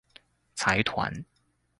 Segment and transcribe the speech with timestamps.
[0.55, 1.25] 財團